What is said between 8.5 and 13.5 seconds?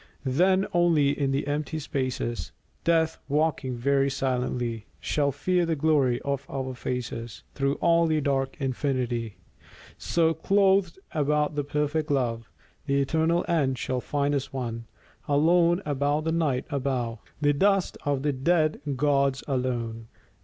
infinity. So, clothed about with perfect love, The eternal